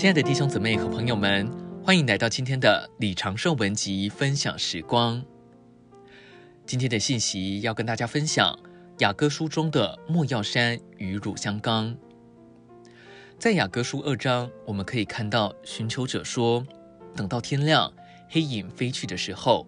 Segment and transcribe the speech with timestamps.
[0.00, 1.46] 亲爱的弟兄姊妹和朋友们，
[1.84, 5.22] 欢迎来到今天的李长寿文集分享时光。
[6.64, 8.58] 今天的信息要跟大家分享
[9.00, 11.94] 雅歌书中的莫药山与乳香冈。
[13.38, 16.66] 在雅歌书二章，我们可以看到寻求者说
[17.14, 17.92] ：“等到天亮，
[18.30, 19.66] 黑影飞去的时候。”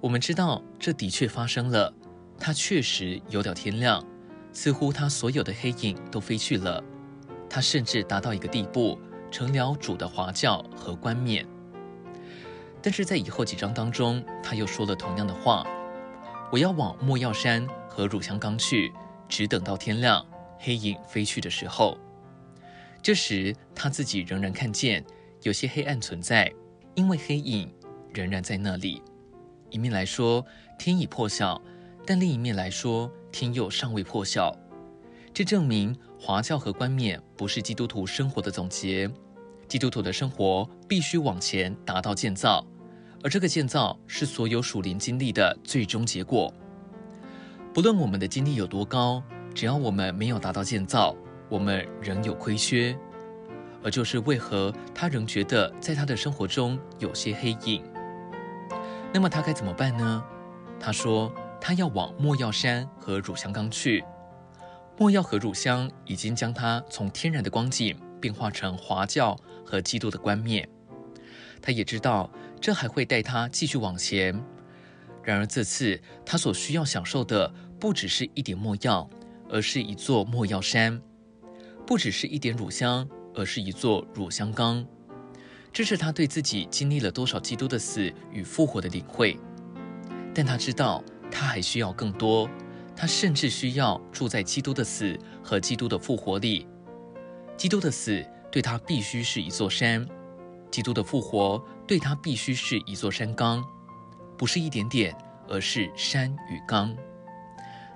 [0.00, 1.92] 我们知道这的确发生了，
[2.38, 4.06] 它确实有点天亮，
[4.52, 6.80] 似乎它所有的黑影都飞去了，
[7.50, 8.96] 它甚至达到一个地步。
[9.34, 11.44] 成了主的华教和冠冕，
[12.80, 15.66] 但是在以后几章当中，他又说了同样的话
[16.52, 18.92] ：“我要往莫药山和乳香冈去，
[19.28, 20.24] 只等到天亮，
[20.60, 21.98] 黑影飞去的时候。”
[23.02, 25.04] 这时他自己仍然看见
[25.42, 26.48] 有些黑暗存在，
[26.94, 27.68] 因为黑影
[28.12, 29.02] 仍然在那里。
[29.68, 30.46] 一面来说
[30.78, 31.60] 天已破晓，
[32.06, 34.56] 但另一面来说天又尚未破晓。
[35.32, 39.10] 这证明华教和冠冕不是基督徒生活的总结。
[39.68, 42.64] 基督徒的生活必须往前达到建造，
[43.22, 46.52] 而这个建造是所有属灵经历的最终结果。
[47.72, 49.22] 不论我们的经历有多高，
[49.54, 51.14] 只要我们没有达到建造，
[51.48, 52.96] 我们仍有亏缺。
[53.82, 57.82] 而就是为何他仍觉得在他的生活中有些黑影，
[59.12, 60.24] 那么他该怎么办呢？
[60.80, 64.02] 他说他要往莫药山和乳香冈去。
[64.96, 69.38] 莫药和乳香已经将他从天然的光景变化成华教。
[69.66, 70.68] 和基督的冠冕，
[71.62, 72.30] 他也知道
[72.60, 74.38] 这还会带他继续往前。
[75.22, 79.08] 然而这次他所需要享受的不只是一点没药，
[79.48, 81.00] 而是一座没药山；
[81.86, 84.86] 不只是一点乳香，而是一座乳香缸。
[85.72, 89.40] 这是他对自己经历了多少基督的死与复活的领会。
[90.34, 92.48] 但他知道他还需要更多，
[92.94, 96.68] 他甚至需要住在基督的死和基督的复活里。
[97.56, 98.24] 基督的死。
[98.52, 100.06] 对他必须是一座山，
[100.70, 103.64] 基督的复活对他必须是一座山冈，
[104.38, 105.12] 不是一点点，
[105.48, 106.94] 而是山与冈。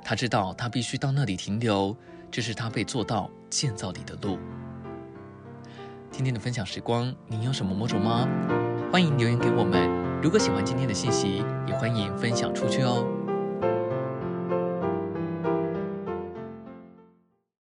[0.03, 1.97] 他知道他必须到那里停留，
[2.29, 4.37] 这是他被做到建造里的路。
[6.11, 8.27] 今天的分享时光，您有什么摸着吗？
[8.91, 9.89] 欢迎留言给我们。
[10.21, 13.18] 如果喜欢今天的信息，也欢迎分享出去哦。